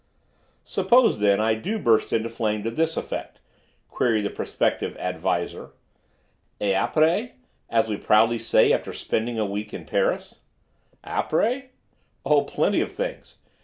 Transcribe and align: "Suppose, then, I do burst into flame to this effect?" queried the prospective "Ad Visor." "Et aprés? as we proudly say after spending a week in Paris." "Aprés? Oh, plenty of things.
"Suppose, 0.65 1.19
then, 1.19 1.39
I 1.39 1.53
do 1.53 1.77
burst 1.77 2.11
into 2.11 2.27
flame 2.27 2.63
to 2.63 2.71
this 2.71 2.97
effect?" 2.97 3.39
queried 3.87 4.23
the 4.25 4.31
prospective 4.31 4.97
"Ad 4.97 5.19
Visor." 5.19 5.73
"Et 6.59 6.73
aprés? 6.73 7.33
as 7.69 7.87
we 7.87 7.97
proudly 7.97 8.39
say 8.39 8.73
after 8.73 8.93
spending 8.93 9.37
a 9.37 9.45
week 9.45 9.75
in 9.75 9.85
Paris." 9.85 10.39
"Aprés? 11.05 11.65
Oh, 12.25 12.45
plenty 12.45 12.81
of 12.81 12.91
things. 12.91 13.37